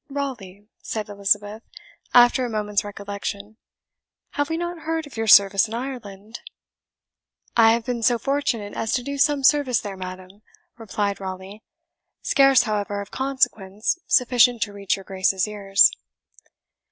"Raleigh?" 0.09 0.65
said 0.81 1.09
Elizabeth, 1.09 1.61
after 2.11 2.43
a 2.43 2.49
moment's 2.49 2.83
recollection. 2.83 3.57
"Have 4.31 4.49
we 4.49 4.57
not 4.57 4.79
heard 4.79 5.05
of 5.05 5.15
your 5.15 5.27
service 5.27 5.67
in 5.67 5.75
Ireland?" 5.75 6.39
"I 7.55 7.73
have 7.73 7.85
been 7.85 8.01
so 8.01 8.17
fortunate 8.17 8.73
as 8.73 8.93
to 8.93 9.03
do 9.03 9.19
some 9.19 9.43
service 9.43 9.79
there, 9.79 9.95
madam," 9.97 10.41
replied 10.75 11.19
Raleigh; 11.19 11.61
"scarce, 12.23 12.63
however, 12.63 12.99
of 12.99 13.11
consequence 13.11 13.99
sufficient 14.07 14.63
to 14.63 14.73
reach 14.73 14.95
your 14.95 15.05
Grace's 15.05 15.47
ears." 15.47 15.91